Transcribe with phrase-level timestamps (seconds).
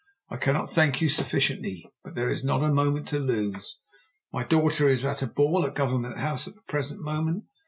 [0.31, 1.87] I cannot thank you sufficiently.
[2.03, 3.81] But there is not a moment to lose.
[4.33, 7.43] My daughter is at a ball at Government House at the present moment.